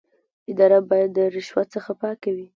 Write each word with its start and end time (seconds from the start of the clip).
اداره 0.51 0.77
باید 0.89 1.09
د 1.17 1.19
رشوت 1.35 1.67
څخه 1.75 1.91
پاکه 2.01 2.29
وي. 2.35 2.47